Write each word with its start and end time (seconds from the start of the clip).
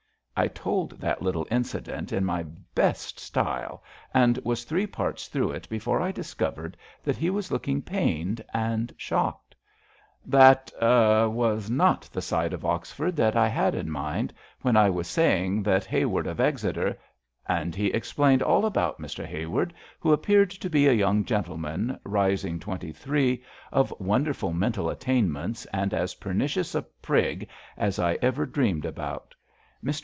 *' 0.41 0.41
I 0.41 0.47
told 0.47 0.93
that 0.99 1.21
little 1.21 1.45
incident 1.51 2.11
in 2.11 2.25
my 2.25 2.41
best 2.73 3.19
style, 3.19 3.83
and 4.11 4.39
was 4.39 4.63
three 4.63 4.87
parts 4.87 5.27
through 5.27 5.51
it 5.51 5.69
before 5.69 6.01
I 6.01 6.11
discovered 6.11 6.75
that 7.03 7.15
he 7.15 7.29
was 7.29 7.51
looking 7.51 7.83
pained 7.83 8.43
and 8.51 8.91
shocked. 8.97 9.53
That— 10.25 10.71
ah— 10.81 11.27
was 11.27 11.69
not 11.69 12.09
the 12.11 12.23
side 12.23 12.53
of 12.53 12.65
Oxford 12.65 13.15
that 13.17 13.35
I 13.35 13.47
had 13.49 13.75
in 13.75 13.91
mind 13.91 14.33
when 14.63 14.75
I 14.75 14.89
was 14.89 15.05
saying 15.07 15.61
that 15.61 15.85
Haward 15.85 16.25
of 16.25 16.39
Exeter'' 16.39 16.97
And 17.47 17.75
he 17.75 17.93
explained 17.93 18.41
all 18.41 18.65
about 18.65 18.99
Mr. 18.99 19.23
Haward, 19.27 19.71
who 19.99 20.11
appeared 20.11 20.49
to 20.49 20.71
be 20.71 20.87
a 20.87 20.91
young 20.91 21.23
gentleman, 21.23 21.99
rising 22.03 22.59
twenty 22.59 22.91
three, 22.91 23.43
of 23.71 23.93
wonderful 23.99 24.53
mental 24.53 24.89
attain 24.89 25.31
ments, 25.31 25.65
and 25.67 25.93
as 25.93 26.15
i)emicious 26.15 26.73
a 26.73 26.81
prig 26.81 27.47
as 27.77 27.99
I 27.99 28.13
ever 28.23 28.47
dreamed 28.47 28.85
about. 28.87 29.35
Mr. 29.35 29.37